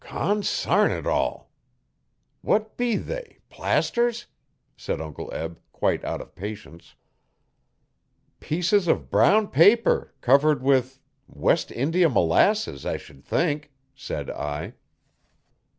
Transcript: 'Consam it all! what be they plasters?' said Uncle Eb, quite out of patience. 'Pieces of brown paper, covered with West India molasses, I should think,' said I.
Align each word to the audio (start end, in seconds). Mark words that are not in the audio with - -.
'Consam 0.03 0.89
it 0.89 1.05
all! 1.05 1.51
what 2.41 2.75
be 2.75 2.95
they 2.95 3.37
plasters?' 3.51 4.25
said 4.75 4.99
Uncle 4.99 5.31
Eb, 5.31 5.59
quite 5.73 6.03
out 6.03 6.21
of 6.21 6.33
patience. 6.33 6.95
'Pieces 8.39 8.87
of 8.87 9.11
brown 9.11 9.47
paper, 9.49 10.11
covered 10.19 10.63
with 10.63 10.99
West 11.27 11.71
India 11.71 12.09
molasses, 12.09 12.83
I 12.83 12.97
should 12.97 13.23
think,' 13.23 13.71
said 13.93 14.31
I. 14.31 14.73